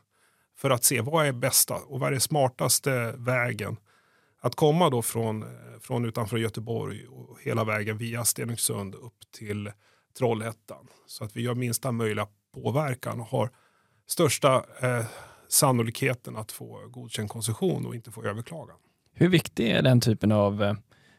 För 0.57 0.69
att 0.69 0.83
se 0.83 1.01
vad 1.01 1.25
är 1.25 1.31
bästa 1.31 1.75
och 1.75 1.99
vad 1.99 2.09
är 2.09 2.13
det 2.13 2.19
smartaste 2.19 3.13
vägen 3.17 3.77
att 4.41 4.55
komma 4.55 4.89
då 4.89 5.01
från, 5.01 5.43
eh, 5.43 5.79
från 5.79 6.05
utanför 6.05 6.37
Göteborg 6.37 7.07
och 7.07 7.37
hela 7.41 7.63
vägen 7.63 7.97
via 7.97 8.25
Stenungsund 8.25 8.95
upp 8.95 9.31
till 9.37 9.71
Trollhättan. 10.17 10.87
Så 11.05 11.23
att 11.23 11.35
vi 11.35 11.41
gör 11.41 11.55
minsta 11.55 11.91
möjliga 11.91 12.27
påverkan 12.53 13.19
och 13.19 13.27
har 13.27 13.49
största 14.07 14.65
eh, 14.81 15.05
sannolikheten 15.53 16.37
att 16.37 16.51
få 16.51 16.87
godkänd 16.87 17.29
koncession 17.29 17.85
och 17.85 17.95
inte 17.95 18.11
få 18.11 18.23
överklagan. 18.23 18.77
Hur 19.13 19.29
viktig 19.29 19.69
är 19.69 19.81
den 19.81 20.01
typen 20.01 20.31
av 20.31 20.63
eh, 20.63 20.73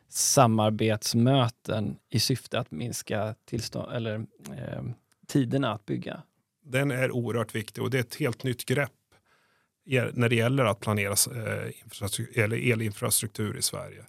samarbetsmöten 0.08 1.96
i 2.10 2.20
syfte 2.20 2.58
att 2.58 2.70
minska 2.70 3.34
tillstånd, 3.44 3.92
eller, 3.92 4.14
eh, 4.56 4.82
tiderna 5.26 5.72
att 5.72 5.86
bygga? 5.86 6.22
Den 6.64 6.90
är 6.90 7.10
oerhört 7.10 7.54
viktig 7.54 7.82
och 7.82 7.90
det 7.90 7.98
är 7.98 8.00
ett 8.00 8.14
helt 8.14 8.42
nytt 8.42 8.64
grepp 8.64 8.90
när 10.12 10.28
det 10.28 10.36
gäller 10.36 10.64
att 10.64 10.80
planera 10.80 11.12
eh, 11.12 12.42
eller 12.42 12.72
elinfrastruktur 12.72 13.56
i 13.56 13.62
Sverige. 13.62 14.04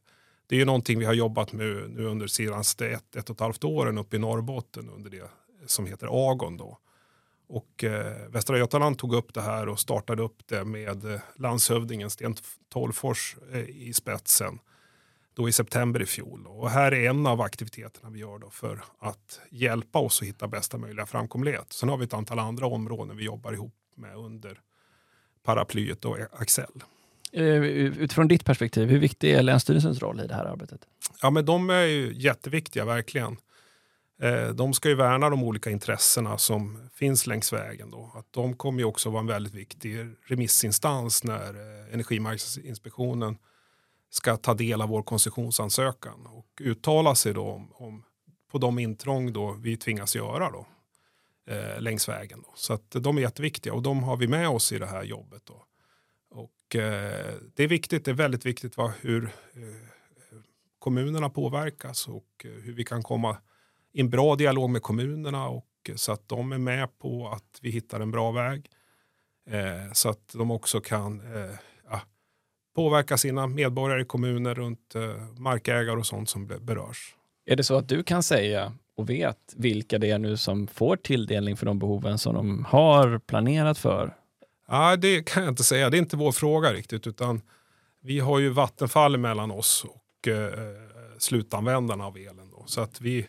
Det 0.47 0.55
är 0.55 0.59
ju 0.59 0.65
någonting 0.65 0.99
vi 0.99 1.05
har 1.05 1.13
jobbat 1.13 1.53
med 1.53 1.67
nu 1.89 2.05
under 2.05 2.27
senaste 2.27 2.87
ett, 2.87 3.15
ett 3.15 3.29
och 3.29 3.35
ett 3.35 3.39
halvt 3.39 3.63
åren 3.63 3.97
uppe 3.97 4.15
i 4.15 4.19
Norrbotten 4.19 4.89
under 4.89 5.09
det 5.09 5.29
som 5.65 5.85
heter 5.85 6.29
Agon. 6.31 6.57
Då. 6.57 6.77
Och 7.47 7.83
eh, 7.83 8.29
Västra 8.29 8.57
Götaland 8.57 8.97
tog 8.97 9.13
upp 9.13 9.33
det 9.33 9.41
här 9.41 9.69
och 9.69 9.79
startade 9.79 10.23
upp 10.23 10.37
det 10.45 10.65
med 10.65 11.13
eh, 11.13 11.19
landshövdingen 11.35 12.09
Sten 12.09 12.35
Tolfors 12.69 13.35
eh, 13.53 13.59
i 13.59 13.93
spetsen 13.93 14.59
då 15.33 15.49
i 15.49 15.51
september 15.51 16.01
i 16.01 16.05
fjol. 16.05 16.47
Och 16.47 16.69
här 16.69 16.91
är 16.91 17.09
en 17.09 17.27
av 17.27 17.41
aktiviteterna 17.41 18.09
vi 18.09 18.19
gör 18.19 18.39
då 18.39 18.49
för 18.49 18.83
att 18.99 19.39
hjälpa 19.49 19.99
oss 19.99 20.21
att 20.21 20.27
hitta 20.27 20.47
bästa 20.47 20.77
möjliga 20.77 21.05
framkomlighet. 21.05 21.73
Sen 21.73 21.89
har 21.89 21.97
vi 21.97 22.05
ett 22.05 22.13
antal 22.13 22.39
andra 22.39 22.65
områden 22.65 23.17
vi 23.17 23.23
jobbar 23.23 23.53
ihop 23.53 23.75
med 23.95 24.15
under 24.15 24.59
paraplyet 25.43 26.05
och 26.05 26.17
Axel. 26.31 26.83
Eh, 27.31 27.43
utifrån 27.43 28.27
ditt 28.27 28.45
perspektiv, 28.45 28.89
hur 28.89 28.99
viktig 28.99 29.31
är 29.31 29.43
Länsstyrelsens 29.43 30.01
roll 30.01 30.21
i 30.21 30.27
det 30.27 30.35
här 30.35 30.45
arbetet? 30.45 30.79
Ja, 31.21 31.29
men 31.29 31.45
de 31.45 31.69
är 31.69 31.83
ju 31.83 32.13
jätteviktiga, 32.15 32.85
verkligen. 32.85 33.37
Eh, 34.21 34.49
de 34.49 34.73
ska 34.73 34.89
ju 34.89 34.95
värna 34.95 35.29
de 35.29 35.43
olika 35.43 35.69
intressena 35.69 36.37
som 36.37 36.89
finns 36.93 37.27
längs 37.27 37.53
vägen. 37.53 37.91
Då. 37.91 38.11
Att 38.15 38.33
de 38.33 38.55
kommer 38.55 38.79
ju 38.79 38.85
också 38.85 39.09
vara 39.09 39.19
en 39.19 39.27
väldigt 39.27 39.53
viktig 39.53 40.07
remissinstans 40.25 41.23
när 41.23 41.53
eh, 41.53 41.93
Energimarknadsinspektionen 41.93 43.37
ska 44.09 44.37
ta 44.37 44.53
del 44.53 44.81
av 44.81 44.89
vår 44.89 45.03
koncessionsansökan 45.03 46.25
och 46.25 46.61
uttala 46.61 47.15
sig 47.15 47.33
då 47.33 47.47
om, 47.47 47.71
om 47.73 48.03
på 48.51 48.57
de 48.57 48.79
intrång 48.79 49.33
då 49.33 49.51
vi 49.51 49.77
tvingas 49.77 50.15
göra 50.15 50.51
då, 50.51 50.67
eh, 51.53 51.81
längs 51.81 52.09
vägen. 52.09 52.41
Då. 52.41 52.53
Så 52.55 52.73
att 52.73 52.91
de 52.91 53.17
är 53.17 53.21
jätteviktiga 53.21 53.73
och 53.73 53.81
de 53.81 54.03
har 54.03 54.17
vi 54.17 54.27
med 54.27 54.49
oss 54.49 54.71
i 54.71 54.79
det 54.79 54.85
här 54.85 55.03
jobbet. 55.03 55.41
Då. 55.45 55.65
Och, 56.29 56.75
eh, 56.75 57.33
det 57.55 57.63
är 57.63 57.67
viktigt, 57.67 58.05
det 58.05 58.11
är 58.11 58.15
väldigt 58.15 58.45
viktigt 58.45 58.77
va, 58.77 58.93
hur 59.01 59.25
eh, 59.25 60.39
kommunerna 60.79 61.29
påverkas 61.29 62.07
och 62.07 62.45
eh, 62.45 62.51
hur 62.51 62.73
vi 62.73 62.83
kan 62.83 63.03
komma 63.03 63.37
i 63.95 64.01
en 64.01 64.09
bra 64.09 64.35
dialog 64.35 64.69
med 64.69 64.81
kommunerna 64.81 65.47
och 65.47 65.65
eh, 65.89 65.95
så 65.95 66.11
att 66.11 66.29
de 66.29 66.51
är 66.51 66.57
med 66.57 66.99
på 66.99 67.29
att 67.29 67.59
vi 67.61 67.69
hittar 67.69 67.99
en 67.99 68.11
bra 68.11 68.31
väg. 68.31 68.69
Eh, 69.49 69.91
så 69.93 70.09
att 70.09 70.33
de 70.33 70.51
också 70.51 70.81
kan 70.81 71.21
ja, 71.89 72.01
påverka 72.75 73.17
sina 73.17 73.47
medborgare 73.47 74.01
i 74.01 74.05
kommuner 74.05 74.55
runt 74.55 74.95
markägare 75.37 75.97
och 75.97 76.05
sånt 76.05 76.29
som 76.29 76.47
berörs. 76.47 77.15
Är 77.45 77.55
det 77.55 77.63
så 77.63 77.75
att 77.75 77.89
du 77.89 78.03
kan 78.03 78.23
säga 78.23 78.73
och 78.97 79.09
vet 79.09 79.53
vilka 79.55 79.97
det 79.97 80.11
är 80.11 80.19
nu 80.19 80.37
som 80.37 80.67
får 80.67 80.95
tilldelning 80.95 81.57
för 81.57 81.65
de 81.65 81.79
behoven 81.79 82.17
som 82.17 82.35
de 82.35 82.65
har 82.65 83.19
planerat 83.19 83.77
för? 83.77 84.15
Ja, 84.67 84.95
det 84.95 85.23
kan 85.23 85.43
jag 85.43 85.51
inte 85.51 85.63
säga. 85.63 85.89
Det 85.89 85.97
är 85.97 85.99
inte 85.99 86.17
vår 86.17 86.31
fråga 86.31 86.73
riktigt. 86.73 87.07
utan 87.07 87.41
Vi 88.01 88.19
har 88.19 88.39
ju 88.39 88.49
Vattenfall 88.49 89.17
mellan 89.17 89.51
oss 89.51 89.83
och 89.83 90.05
och 90.25 90.31
eh, 90.31 90.73
slutanvändarna 91.17 92.05
av 92.05 92.17
elen. 92.17 92.49
Då. 92.51 92.63
Så 92.65 92.81
att 92.81 93.01
vi 93.01 93.27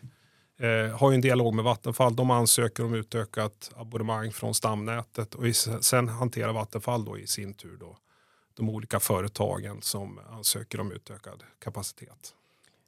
eh, 0.59 0.97
har 0.97 1.13
en 1.13 1.21
dialog 1.21 1.53
med 1.53 1.65
Vattenfall. 1.65 2.15
De 2.15 2.31
ansöker 2.31 2.85
om 2.85 2.93
utökat 2.93 3.71
abonnemang 3.75 4.31
från 4.31 4.53
stamnätet 4.53 5.35
och 5.35 5.43
sen 5.81 6.07
hanterar 6.07 6.53
Vattenfall 6.53 7.05
då 7.05 7.17
i 7.17 7.27
sin 7.27 7.53
tur 7.53 7.77
då 7.79 7.97
de 8.57 8.69
olika 8.69 8.99
företagen 8.99 9.81
som 9.81 10.19
ansöker 10.31 10.79
om 10.79 10.91
utökad 10.91 11.43
kapacitet. 11.59 12.33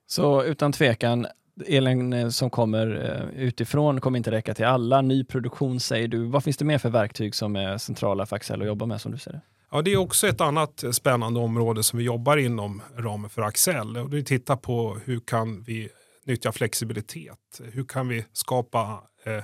Så 0.07 0.43
utan 0.43 0.71
tvekan, 0.71 1.27
elen 1.67 2.13
eh, 2.13 2.29
som 2.29 2.49
kommer 2.49 2.87
eh, 3.35 3.43
utifrån 3.43 4.01
kommer 4.01 4.17
inte 4.17 4.31
räcka 4.31 4.53
till 4.53 4.65
alla. 4.65 5.01
Ny 5.01 5.23
produktion 5.23 5.79
säger 5.79 6.07
du. 6.07 6.25
Vad 6.25 6.43
finns 6.43 6.57
det 6.57 6.65
mer 6.65 6.77
för 6.77 6.89
verktyg 6.89 7.35
som 7.35 7.55
är 7.55 7.77
centrala 7.77 8.25
för 8.25 8.35
Axel 8.35 8.61
att 8.61 8.67
jobba 8.67 8.85
med 8.85 9.01
som 9.01 9.11
du 9.11 9.17
ser 9.17 9.31
det? 9.31 9.41
Ja, 9.71 9.81
det 9.81 9.93
är 9.93 9.97
också 9.97 10.27
ett 10.27 10.41
annat 10.41 10.83
spännande 10.91 11.39
område 11.39 11.83
som 11.83 11.99
vi 11.99 12.05
jobbar 12.05 12.37
inom 12.37 12.81
ramen 12.97 13.29
för 13.29 13.41
Axel. 13.41 13.97
Och 13.97 14.13
vi 14.13 14.23
tittar 14.23 14.55
på 14.55 14.97
hur 15.05 15.19
kan 15.19 15.61
vi 15.61 15.89
nyttja 16.29 16.51
flexibilitet? 16.51 17.61
Hur 17.63 17.83
kan 17.83 18.07
vi 18.07 18.25
skapa, 18.33 19.03
eh, 19.23 19.43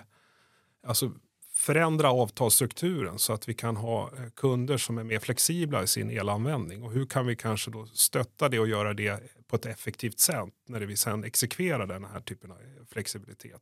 alltså 0.87 1.11
förändra 1.53 2.11
avtalsstrukturen 2.11 3.19
så 3.19 3.33
att 3.33 3.49
vi 3.49 3.53
kan 3.53 3.75
ha 3.75 4.11
eh, 4.17 4.29
kunder 4.35 4.77
som 4.77 4.97
är 4.97 5.03
mer 5.03 5.19
flexibla 5.19 5.83
i 5.83 5.87
sin 5.87 6.09
elanvändning? 6.09 6.83
Och 6.83 6.91
hur 6.91 7.05
kan 7.05 7.25
vi 7.25 7.35
kanske 7.35 7.71
då 7.71 7.85
stötta 7.85 8.49
det 8.49 8.59
och 8.59 8.67
göra 8.67 8.93
det 8.93 9.23
på 9.47 9.55
ett 9.55 9.65
effektivt 9.65 10.19
sätt 10.19 10.53
när 10.67 10.79
vi 10.79 10.95
sen 10.95 11.23
exekverar 11.23 11.87
den 11.87 12.05
här 12.05 12.19
typen 12.19 12.51
av 12.51 12.57
eh, 12.57 12.85
flexibilitet? 12.87 13.61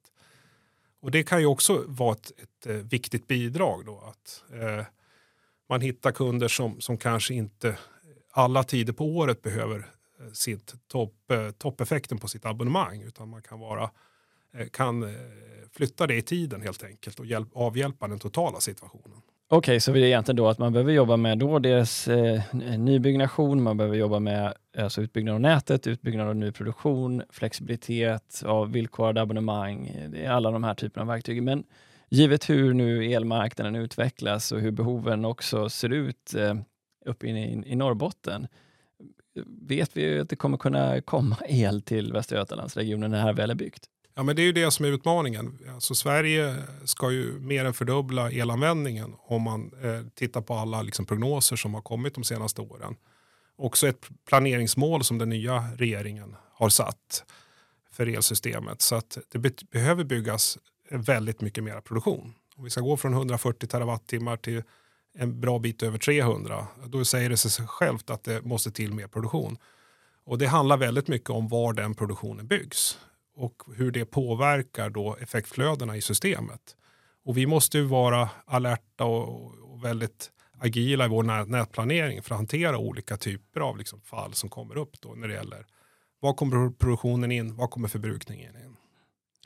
Och 1.02 1.12
det 1.12 1.24
kan 1.24 1.40
ju 1.40 1.46
också 1.46 1.84
vara 1.88 2.12
ett, 2.16 2.32
ett, 2.38 2.68
eh, 2.68 2.76
viktigt 2.76 3.28
bidrag 3.28 3.86
då 3.86 4.00
att 4.00 4.44
eh, 4.54 4.86
man 5.70 5.82
hittar 5.82 6.12
kunder 6.12 6.48
som, 6.48 6.82
som 6.82 6.98
kanske 6.98 7.34
inte 7.34 7.78
alla 8.32 8.64
tider 8.64 8.94
på 8.94 9.06
året 9.06 9.42
behöver 9.42 9.94
sitt 10.34 10.74
topp, 10.88 11.32
eh, 11.32 11.52
toppeffekten 11.52 12.18
på 12.18 12.28
sitt 12.28 12.46
abonnemang 12.46 13.02
utan 13.02 13.30
man 13.30 13.42
kan, 13.42 13.60
vara, 13.60 13.90
eh, 14.54 14.68
kan 14.68 15.04
eh, 15.04 15.10
flytta 15.72 16.08
det 16.08 16.16
i 16.16 16.22
tiden 16.22 16.62
helt 16.62 16.84
enkelt 16.84 17.20
och 17.20 17.26
hjälp, 17.26 17.50
avhjälpa 17.54 18.08
den 18.08 18.20
totala 18.20 18.60
situationen. 18.60 19.22
Okej, 19.48 19.58
okay, 19.58 19.80
så 19.80 19.92
det 19.92 20.00
är 20.00 20.04
egentligen 20.04 20.36
då 20.36 20.48
att 20.48 20.58
man 20.58 20.74
behöver 20.74 20.94
jobba 20.94 21.18
med 21.18 21.38
då 21.38 21.60
dels 21.60 22.08
eh, 22.08 22.42
nybyggnation, 22.78 23.64
man 23.64 23.78
behöver 23.78 23.98
jobba 23.98 24.20
med 24.20 24.54
alltså 24.78 25.02
utbyggnad 25.02 25.36
av 25.36 25.42
nätet, 25.42 25.88
utbyggnad 25.88 26.28
av 26.28 26.36
ny 26.36 26.52
produktion, 26.52 27.24
flexibilitet 27.30 28.44
av 28.46 28.72
villkorade 28.72 29.22
abonnemang, 29.22 29.96
det 30.10 30.26
är 30.26 30.30
alla 30.30 30.52
de 30.52 30.64
här 30.64 30.74
typerna 30.74 31.02
av 31.02 31.08
verktyg. 31.08 31.44
Men 31.44 31.64
givet 32.10 32.50
hur 32.50 32.74
nu 32.74 33.12
elmarknaden 33.12 33.76
utvecklas 33.76 34.52
och 34.52 34.60
hur 34.60 34.72
behoven 34.72 35.26
också 35.26 35.70
ser 35.70 35.90
ut 35.90 36.34
eh, 36.34 36.56
uppe 37.06 37.28
i, 37.28 37.64
i 37.66 37.76
Norrbotten, 37.76 38.48
vet 39.46 39.98
vi 39.98 40.20
att 40.20 40.30
det 40.30 40.36
kommer 40.36 40.58
kunna 40.58 41.02
komma 41.02 41.38
el 41.48 41.82
till 41.82 42.14
Västra 42.14 42.38
Götalandsregionen 42.38 43.12
när 43.12 43.18
det 43.18 43.24
här 43.24 43.34
väl 43.34 43.52
är 43.52 43.56
byggt? 43.56 43.90
Ja, 44.16 44.24
men 44.24 44.36
det 44.36 44.42
är 44.42 44.44
ju 44.44 44.52
det 44.52 44.72
som 44.72 44.86
är 44.86 44.90
utmaningen. 44.90 45.60
Alltså, 45.74 45.96
Sverige 45.96 46.56
ska 46.86 47.12
ju 47.12 47.40
mer 47.40 47.66
än 47.66 47.74
fördubbla 47.74 48.32
elanvändningen 48.32 49.16
om 49.20 49.42
man 49.42 49.72
eh, 49.84 50.08
tittar 50.16 50.42
på 50.42 50.54
alla 50.54 50.82
liksom, 50.82 51.06
prognoser 51.06 51.56
som 51.56 51.74
har 51.74 51.82
kommit 51.82 52.16
de 52.16 52.24
senaste 52.24 52.62
åren. 52.62 52.96
Också 53.56 53.88
ett 53.88 54.08
planeringsmål 54.28 55.04
som 55.04 55.18
den 55.18 55.30
nya 55.30 55.68
regeringen 55.78 56.36
har 56.52 56.70
satt 56.70 57.24
för 57.92 58.08
elsystemet. 58.08 58.82
Så 58.82 58.96
att 58.96 59.18
det 59.32 59.40
be 59.40 59.52
behöver 59.72 60.04
byggas 60.04 60.58
väldigt 60.90 61.42
mycket 61.42 61.64
mer 61.64 61.82
produktion. 61.82 62.34
Om 62.56 62.64
vi 62.64 62.70
ska 62.70 62.82
gå 62.82 62.98
från 62.98 63.14
140 63.14 63.68
terawattimmar 63.68 64.38
till 64.38 64.64
en 65.14 65.40
bra 65.40 65.60
bit 65.60 65.84
över 65.84 65.98
300, 65.98 66.68
då 66.88 67.06
säger 67.06 67.30
det 67.30 67.38
sig 67.38 67.68
självt 67.68 68.10
att 68.10 68.24
det 68.24 68.46
måste 68.46 68.72
till 68.72 68.94
mer 68.94 69.08
produktion. 69.08 69.58
Och 70.26 70.38
det 70.38 70.46
handlar 70.46 70.78
väldigt 70.78 71.08
mycket 71.08 71.30
om 71.30 71.48
var 71.48 71.74
den 71.74 71.96
produktionen 71.96 72.48
byggs 72.48 73.00
och 73.36 73.64
hur 73.76 73.92
det 73.92 74.06
påverkar 74.06 74.90
då 74.90 75.16
effektflödena 75.16 75.98
i 75.98 76.02
systemet. 76.02 76.76
Och 77.26 77.38
vi 77.38 77.48
måste 77.48 77.78
ju 77.78 77.84
vara 77.84 78.30
alerta 78.46 79.06
och, 79.06 79.54
och 79.74 79.86
väldigt 79.86 80.32
agila 80.60 81.06
i 81.06 81.10
vår 81.10 81.46
nätplanering 81.46 82.22
för 82.22 82.36
att 82.36 82.40
hantera 82.40 82.78
olika 82.78 83.18
typer 83.18 83.62
av 83.62 83.78
liksom 83.78 84.02
fall 84.02 84.34
som 84.34 84.50
kommer 84.50 84.78
upp 84.78 85.02
då 85.02 85.10
när 85.10 85.28
det 85.28 85.34
gäller 85.34 85.66
var 86.20 86.34
kommer 86.34 86.70
produktionen 86.70 87.32
in, 87.32 87.56
var 87.56 87.68
kommer 87.68 87.88
förbrukningen 87.88 88.56
in. 88.56 88.76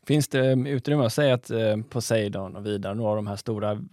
Finns 0.07 0.27
det 0.27 0.51
utrymme 0.51 1.05
att 1.05 1.13
säga 1.13 1.33
att 1.33 1.49
eh, 1.49 1.77
Poseidon 1.89 2.55
och 2.55 2.65
vidare, 2.65 2.93
några 2.93 3.09
av 3.09 3.15
de 3.15 3.27
här 3.27 3.35
stora 3.35 3.83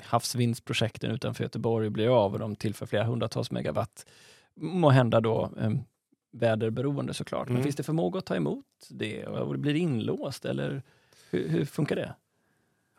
havsvindsprojekten 0.00 1.10
utanför 1.10 1.44
Göteborg 1.44 1.90
blir 1.90 2.24
av 2.24 2.32
och 2.32 2.38
de 2.38 2.56
tillför 2.56 2.86
flera 2.86 3.04
hundratals 3.04 3.50
megawatt. 3.50 4.06
Må 4.54 4.90
hända 4.90 5.20
då 5.20 5.50
eh, 5.60 5.70
väderberoende 6.32 7.14
såklart, 7.14 7.46
mm. 7.46 7.54
men 7.54 7.62
finns 7.62 7.76
det 7.76 7.82
förmåga 7.82 8.18
att 8.18 8.24
ta 8.24 8.36
emot 8.36 8.66
det 8.90 9.26
och 9.26 9.58
blir 9.58 9.72
det 9.72 9.78
inlåst 9.78 10.44
eller 10.44 10.82
hur, 11.30 11.48
hur 11.48 11.64
funkar 11.64 11.96
det? 11.96 12.14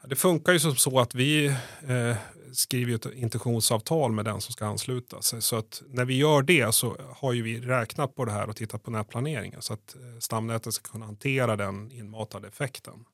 Det 0.04 0.16
funkar 0.16 0.54
ju 0.54 0.60
som 0.60 0.76
så 0.76 1.00
att 1.00 1.16
vi 1.16 1.46
eh, 1.88 2.16
skriver 2.54 2.96
ett 2.96 3.06
intentionsavtal 3.06 4.12
med 4.12 4.26
den 4.26 4.42
som 4.42 4.54
ska 4.54 4.66
ansluta 4.66 5.22
sig. 5.22 5.42
Så 5.42 5.56
att 5.56 5.82
när 5.88 6.06
vi 6.06 6.18
gör 6.18 6.42
det 6.42 6.72
så 6.72 6.98
har 7.16 7.34
ju 7.34 7.42
vi 7.42 7.60
räknat 7.60 8.16
på 8.16 8.26
det 8.26 8.32
här 8.32 8.50
och 8.50 8.56
tittat 8.56 8.84
på 8.84 8.92
nätplaneringen 8.92 9.62
så 9.62 9.74
att 9.74 9.96
eh, 9.96 10.20
stamnätet 10.20 10.74
ska 10.74 10.92
kunna 10.92 11.06
hantera 11.06 11.56
den 11.56 11.92
inmatade 11.92 12.48
effekten. 12.48 13.06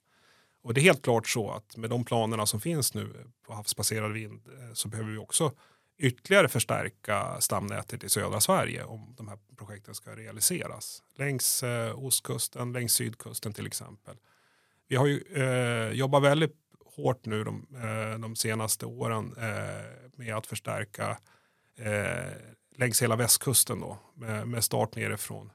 Och 0.63 0.73
det 0.73 0.81
är 0.81 0.83
helt 0.83 1.01
klart 1.01 1.27
så 1.27 1.51
att 1.51 1.77
med 1.77 1.89
de 1.89 2.05
planerna 2.05 2.45
som 2.45 2.59
finns 2.59 2.93
nu 2.93 3.13
på 3.47 3.53
havsbaserad 3.53 4.11
vind 4.11 4.41
eh, 4.47 4.73
så 4.73 4.87
behöver 4.87 5.11
vi 5.11 5.17
också 5.17 5.51
ytterligare 5.97 6.49
förstärka 6.49 7.41
stamnätet 7.41 8.03
i 8.03 8.09
södra 8.09 8.41
Sverige 8.41 8.83
om 8.83 9.15
de 9.17 9.27
här 9.27 9.37
projekten 9.57 9.95
ska 9.95 10.15
realiseras. 10.15 11.03
Längs 11.15 11.63
eh, 11.63 12.05
ostkusten, 12.05 12.73
längs 12.73 12.93
sydkusten 12.93 13.53
till 13.53 13.67
exempel. 13.67 14.15
Vi 14.87 14.95
har 14.95 15.07
ju 15.07 15.23
eh, 15.35 15.91
jobbat 15.91 16.23
väldigt 16.23 16.55
hårt 16.97 17.25
nu 17.25 17.43
de, 17.43 17.67
eh, 17.75 18.19
de 18.19 18.35
senaste 18.35 18.85
åren 18.85 19.35
eh, 19.37 20.17
med 20.17 20.35
att 20.35 20.47
förstärka 20.47 21.17
eh, 21.77 22.31
längs 22.75 23.01
hela 23.01 23.15
västkusten 23.15 23.79
då, 23.79 23.99
med, 24.15 24.47
med 24.47 24.63
start 24.63 24.95
nerifrån 24.95 25.51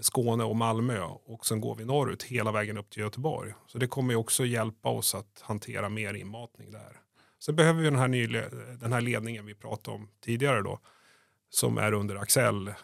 Skåne 0.00 0.44
och 0.44 0.56
Malmö 0.56 1.00
och 1.02 1.46
sen 1.46 1.60
går 1.60 1.74
vi 1.74 1.84
norrut 1.84 2.22
hela 2.22 2.52
vägen 2.52 2.78
upp 2.78 2.90
till 2.90 3.02
Göteborg. 3.02 3.54
Så 3.66 3.78
det 3.78 3.86
kommer 3.86 4.16
också 4.16 4.46
hjälpa 4.46 4.88
oss 4.88 5.14
att 5.14 5.40
hantera 5.40 5.88
mer 5.88 6.14
inmatning 6.14 6.70
där. 6.70 7.00
Sen 7.38 7.56
behöver 7.56 7.80
vi 7.82 7.90
den 7.90 7.98
här, 7.98 8.08
ny, 8.08 8.26
den 8.80 8.92
här 8.92 9.00
ledningen 9.00 9.46
vi 9.46 9.54
pratade 9.54 9.96
om 9.96 10.08
tidigare 10.20 10.62
då, 10.62 10.80
som 11.50 11.78
är 11.78 11.92
under 11.92 12.16
Axel 12.16 12.68
eh, 12.68 12.74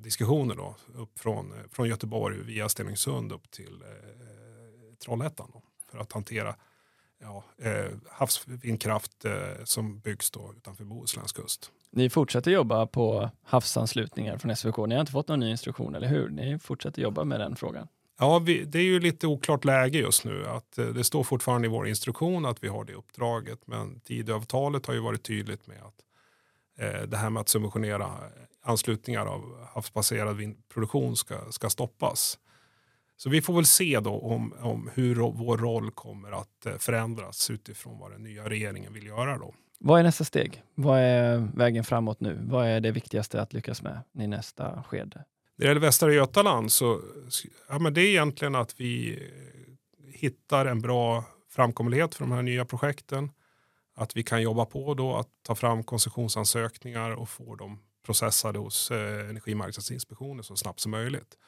diskussioner 0.00 0.54
då, 0.54 0.76
upp 0.94 1.18
från, 1.18 1.52
från 1.70 1.88
Göteborg 1.88 2.38
via 2.42 2.68
Stenungsund 2.68 3.32
upp 3.32 3.50
till 3.50 3.82
eh, 3.82 4.94
Trollhättan 5.04 5.50
då, 5.52 5.62
för 5.90 5.98
att 5.98 6.12
hantera 6.12 6.56
ja, 7.24 7.44
eh, 7.58 7.92
havsvindkraft 8.10 9.24
eh, 9.24 9.64
som 9.64 9.98
byggs 9.98 10.30
då 10.30 10.54
utanför 10.56 10.84
Bohusläns 10.84 11.32
kust. 11.32 11.70
Ni 11.90 12.10
fortsätter 12.10 12.50
jobba 12.50 12.86
på 12.86 13.30
havsanslutningar 13.42 14.38
från 14.38 14.56
SVK. 14.56 14.76
Ni 14.76 14.94
har 14.94 15.00
inte 15.00 15.12
fått 15.12 15.28
någon 15.28 15.40
ny 15.40 15.50
instruktion, 15.50 15.94
eller 15.94 16.08
hur? 16.08 16.28
Ni 16.28 16.58
fortsätter 16.58 17.02
jobba 17.02 17.24
med 17.24 17.40
den 17.40 17.56
frågan. 17.56 17.88
Ja, 18.18 18.38
vi, 18.38 18.64
det 18.64 18.78
är 18.78 18.82
ju 18.82 19.00
lite 19.00 19.26
oklart 19.26 19.64
läge 19.64 19.98
just 19.98 20.24
nu. 20.24 20.46
Att, 20.46 20.78
eh, 20.78 20.86
det 20.86 21.04
står 21.04 21.22
fortfarande 21.22 21.66
i 21.66 21.70
vår 21.70 21.88
instruktion 21.88 22.46
att 22.46 22.64
vi 22.64 22.68
har 22.68 22.84
det 22.84 22.94
uppdraget, 22.94 23.66
men 23.66 24.00
Tidöavtalet 24.00 24.86
har 24.86 24.94
ju 24.94 25.00
varit 25.00 25.22
tydligt 25.22 25.66
med 25.66 25.78
att 25.82 26.04
eh, 26.78 27.02
det 27.02 27.16
här 27.16 27.30
med 27.30 27.40
att 27.40 27.48
subventionera 27.48 28.10
anslutningar 28.62 29.26
av 29.26 29.66
havsbaserad 29.74 30.36
vindproduktion 30.36 31.16
ska, 31.16 31.52
ska 31.52 31.70
stoppas. 31.70 32.38
Så 33.16 33.30
vi 33.30 33.42
får 33.42 33.54
väl 33.54 33.66
se 33.66 34.00
då 34.00 34.20
om, 34.20 34.54
om 34.60 34.90
hur 34.94 35.14
vår 35.14 35.58
roll 35.58 35.90
kommer 35.90 36.32
att 36.32 36.66
eh, 36.66 36.76
förändras 36.76 37.50
utifrån 37.50 37.98
vad 37.98 38.10
den 38.10 38.22
nya 38.22 38.48
regeringen 38.48 38.92
vill 38.92 39.06
göra. 39.06 39.38
Då. 39.38 39.54
Vad 39.78 40.00
är 40.00 40.04
nästa 40.04 40.24
steg? 40.24 40.62
Vad 40.74 40.98
är 40.98 41.48
vägen 41.54 41.84
framåt 41.84 42.20
nu? 42.20 42.38
Vad 42.42 42.66
är 42.66 42.80
det 42.80 42.90
viktigaste 42.90 43.42
att 43.42 43.52
lyckas 43.52 43.82
med 43.82 44.00
i 44.18 44.26
nästa 44.26 44.82
skede? 44.82 45.24
När 45.56 45.64
det 45.64 45.66
gäller 45.66 45.80
Västra 45.80 46.12
Götaland 46.12 46.72
så 46.72 47.00
ja, 47.68 47.78
men 47.78 47.94
det 47.94 48.00
är 48.00 48.06
egentligen 48.06 48.54
att 48.54 48.80
vi 48.80 49.22
hittar 50.12 50.66
en 50.66 50.80
bra 50.80 51.24
framkomlighet 51.50 52.14
för 52.14 52.24
de 52.24 52.32
här 52.32 52.42
nya 52.42 52.64
projekten. 52.64 53.30
Att 53.96 54.16
vi 54.16 54.22
kan 54.22 54.42
jobba 54.42 54.64
på 54.64 54.94
då 54.94 55.16
att 55.16 55.28
ta 55.42 55.54
fram 55.54 55.84
koncessionsansökningar 55.84 57.10
och 57.10 57.28
få 57.28 57.54
dem 57.54 57.78
processade 58.06 58.58
hos 58.58 58.90
eh, 58.90 59.28
Energimarknadsinspektionen 59.30 60.44
så 60.44 60.56
snabbt 60.56 60.80
som 60.80 60.90
möjligt. 60.90 61.38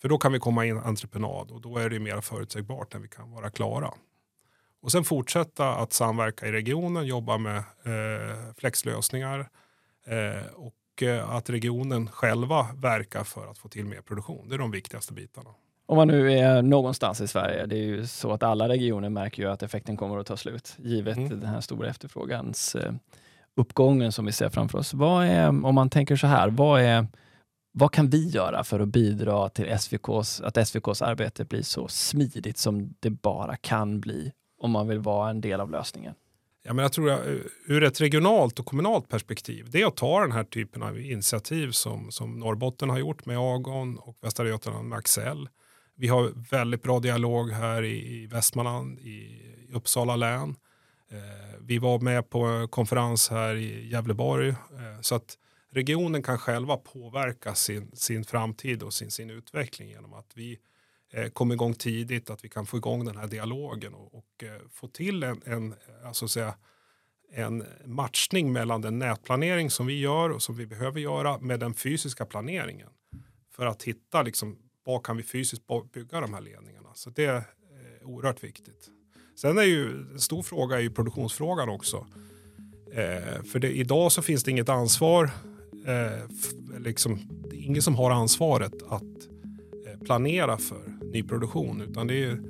För 0.00 0.08
då 0.08 0.18
kan 0.18 0.32
vi 0.32 0.38
komma 0.38 0.66
in 0.66 0.78
entreprenad 0.78 1.50
och 1.50 1.60
då 1.60 1.78
är 1.78 1.90
det 1.90 1.98
mer 1.98 2.20
förutsägbart 2.20 2.94
när 2.94 3.00
vi 3.00 3.08
kan 3.08 3.30
vara 3.30 3.50
klara. 3.50 3.94
Och 4.82 4.92
sen 4.92 5.04
fortsätta 5.04 5.74
att 5.74 5.92
samverka 5.92 6.46
i 6.46 6.52
regionen, 6.52 7.06
jobba 7.06 7.38
med 7.38 7.56
eh, 7.56 8.54
flexlösningar 8.56 9.48
eh, 10.06 10.46
och 10.54 11.02
eh, 11.02 11.30
att 11.30 11.50
regionen 11.50 12.06
själva 12.06 12.66
verkar 12.74 13.24
för 13.24 13.50
att 13.50 13.58
få 13.58 13.68
till 13.68 13.84
mer 13.84 14.00
produktion. 14.00 14.48
Det 14.48 14.54
är 14.54 14.58
de 14.58 14.70
viktigaste 14.70 15.12
bitarna. 15.12 15.50
Om 15.86 15.96
man 15.96 16.08
nu 16.08 16.32
är 16.32 16.62
någonstans 16.62 17.20
i 17.20 17.28
Sverige, 17.28 17.66
det 17.66 17.76
är 17.76 17.84
ju 17.84 18.06
så 18.06 18.32
att 18.32 18.42
alla 18.42 18.68
regioner 18.68 19.08
märker 19.08 19.42
ju 19.42 19.50
att 19.50 19.62
effekten 19.62 19.96
kommer 19.96 20.18
att 20.18 20.26
ta 20.26 20.36
slut, 20.36 20.74
givet 20.78 21.16
mm. 21.16 21.40
den 21.40 21.48
här 21.48 21.60
stora 21.60 21.88
efterfrågans 21.88 22.74
eh, 22.74 22.92
uppgången 23.54 24.12
som 24.12 24.26
vi 24.26 24.32
ser 24.32 24.48
framför 24.48 24.78
oss. 24.78 24.94
Vad 24.94 25.26
är, 25.26 25.48
om 25.48 25.74
man 25.74 25.90
tänker 25.90 26.16
så 26.16 26.26
här, 26.26 26.48
vad 26.48 26.80
är 26.80 27.06
vad 27.72 27.92
kan 27.92 28.10
vi 28.10 28.28
göra 28.28 28.64
för 28.64 28.80
att 28.80 28.88
bidra 28.88 29.48
till 29.48 29.64
SVKs, 29.68 30.40
att 30.40 30.56
SVKs 30.56 31.02
arbete 31.02 31.44
blir 31.44 31.62
så 31.62 31.88
smidigt 31.88 32.58
som 32.58 32.94
det 33.00 33.10
bara 33.10 33.56
kan 33.56 34.00
bli 34.00 34.32
om 34.58 34.70
man 34.70 34.88
vill 34.88 34.98
vara 34.98 35.30
en 35.30 35.40
del 35.40 35.60
av 35.60 35.70
lösningen? 35.70 36.14
Ja, 36.62 36.72
men 36.72 36.82
jag 36.82 36.92
tror 36.92 37.10
att 37.10 37.20
ur 37.66 37.82
ett 37.82 38.00
regionalt 38.00 38.58
och 38.58 38.66
kommunalt 38.66 39.08
perspektiv, 39.08 39.66
det 39.70 39.82
är 39.82 39.86
att 39.86 39.96
ta 39.96 40.20
den 40.20 40.32
här 40.32 40.44
typen 40.44 40.82
av 40.82 41.00
initiativ 41.00 41.70
som, 41.70 42.10
som 42.10 42.38
Norrbotten 42.38 42.90
har 42.90 42.98
gjort 42.98 43.26
med 43.26 43.38
Agon 43.38 43.98
och 43.98 44.18
Västra 44.20 44.48
Götaland 44.48 44.88
med 44.88 44.98
Axel. 44.98 45.48
Vi 45.96 46.08
har 46.08 46.32
väldigt 46.50 46.82
bra 46.82 47.00
dialog 47.00 47.50
här 47.50 47.82
i, 47.82 48.22
i 48.22 48.26
Västmanland, 48.26 48.98
i, 48.98 49.46
Uppsala 49.72 50.16
län. 50.16 50.56
Eh, 51.10 51.60
vi 51.60 51.78
var 51.78 51.98
med 51.98 52.30
på 52.30 52.68
konferens 52.70 53.28
här 53.28 53.54
i 53.54 53.88
Gävleborg. 53.88 54.48
Eh, 54.48 55.00
så 55.00 55.14
att 55.14 55.38
regionen 55.70 56.22
kan 56.22 56.38
själva 56.38 56.76
påverka 56.76 57.54
sin, 57.54 57.96
sin 57.96 58.24
framtid 58.24 58.82
och 58.82 58.94
sin, 58.94 59.10
sin 59.10 59.30
utveckling 59.30 59.88
genom 59.88 60.14
att 60.14 60.32
vi 60.34 60.58
eh, 61.12 61.28
kommer 61.28 61.54
igång 61.54 61.74
tidigt, 61.74 62.30
att 62.30 62.44
vi 62.44 62.48
kan 62.48 62.66
få 62.66 62.76
igång 62.76 63.04
den 63.04 63.16
här 63.16 63.26
dialogen 63.26 63.94
och, 63.94 64.14
och 64.14 64.44
eh, 64.44 64.60
få 64.70 64.88
till 64.88 65.22
en, 65.22 65.42
en, 65.44 65.74
alltså 66.04 66.28
säga, 66.28 66.54
en 67.32 67.64
matchning 67.84 68.52
mellan 68.52 68.80
den 68.80 68.98
nätplanering 68.98 69.70
som 69.70 69.86
vi 69.86 70.00
gör 70.00 70.30
och 70.30 70.42
som 70.42 70.56
vi 70.56 70.66
behöver 70.66 71.00
göra 71.00 71.38
med 71.38 71.60
den 71.60 71.74
fysiska 71.74 72.26
planeringen. 72.26 72.88
För 73.50 73.66
att 73.66 73.82
hitta 73.82 74.22
liksom, 74.22 74.58
vad 74.84 75.04
kan 75.06 75.16
vi 75.16 75.22
fysiskt 75.22 75.62
bygga 75.92 76.20
de 76.20 76.34
här 76.34 76.40
ledningarna. 76.40 76.94
Så 76.94 77.10
det 77.10 77.24
är 77.24 77.44
oerhört 78.04 78.44
viktigt. 78.44 78.88
Sen 79.36 79.58
är 79.58 79.62
ju 79.62 79.90
en 80.12 80.20
stor 80.20 80.42
fråga 80.42 80.76
är 80.76 80.80
ju 80.80 80.90
produktionsfrågan 80.90 81.68
också. 81.68 82.06
Eh, 82.92 83.42
för 83.42 83.58
det, 83.58 83.72
idag 83.72 84.12
så 84.12 84.22
finns 84.22 84.44
det 84.44 84.50
inget 84.50 84.68
ansvar 84.68 85.30
eh, 85.86 86.80
liksom, 86.80 87.18
det 87.50 87.56
är 87.56 87.64
ingen 87.66 87.82
som 87.82 87.94
har 87.94 88.10
ansvaret 88.10 88.82
att 88.88 89.02
eh, 89.02 90.04
planera 90.04 90.56
för 90.56 90.98
nyproduktion 91.12 91.80
utan 91.80 92.06
det 92.06 92.24
är 92.24 92.40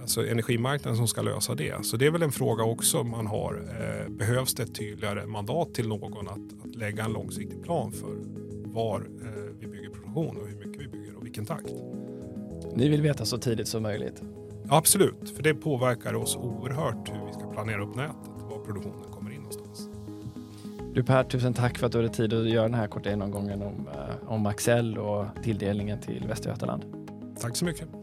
alltså 0.00 0.26
energimarknaden 0.26 0.96
som 0.96 1.08
ska 1.08 1.22
lösa 1.22 1.54
det. 1.54 1.84
Så 1.84 1.96
det 1.96 2.06
är 2.06 2.10
väl 2.10 2.22
en 2.22 2.32
fråga 2.32 2.64
också 2.64 3.04
man 3.04 3.26
har. 3.26 3.54
Eh, 3.54 4.12
behövs 4.12 4.54
det 4.54 4.62
ett 4.62 4.74
tydligare 4.74 5.26
mandat 5.26 5.74
till 5.74 5.88
någon 5.88 6.28
att, 6.28 6.64
att 6.64 6.74
lägga 6.74 7.04
en 7.04 7.12
långsiktig 7.12 7.62
plan 7.62 7.92
för 7.92 8.16
var 8.64 9.00
eh, 9.00 9.54
vi 9.60 9.66
bygger 9.66 9.90
produktion 9.90 10.36
och 10.36 10.48
hur 10.48 10.56
mycket 10.56 10.82
vi 10.82 10.88
bygger 10.88 11.16
och 11.16 11.24
vilken 11.24 11.46
takt. 11.46 11.72
Ni 12.76 12.88
vill 12.88 13.02
veta 13.02 13.24
så 13.24 13.38
tidigt 13.38 13.68
som 13.68 13.82
möjligt? 13.82 14.22
Absolut, 14.68 15.30
för 15.36 15.42
det 15.42 15.54
påverkar 15.54 16.14
oss 16.14 16.36
oerhört 16.36 17.08
hur 17.08 17.26
vi 17.26 17.32
ska 17.32 17.52
planera 17.52 17.82
upp 17.82 17.96
nätet, 17.96 18.30
var 18.50 18.64
produktionen 18.64 19.11
du 20.94 21.02
Per, 21.02 21.24
tusen 21.24 21.54
tack 21.54 21.78
för 21.78 21.86
att 21.86 21.92
du 21.92 21.98
hade 21.98 22.08
tid 22.08 22.34
att 22.34 22.48
göra 22.48 22.62
den 22.62 22.74
här 22.74 22.86
korta 22.86 23.10
genomgången 23.10 23.62
om, 23.62 23.88
eh, 23.88 24.32
om 24.32 24.46
Axel 24.46 24.98
och 24.98 25.26
tilldelningen 25.42 26.00
till 26.00 26.24
Västra 26.28 26.52
Götaland. 26.52 26.84
Tack 27.40 27.56
så 27.56 27.64
mycket. 27.64 28.01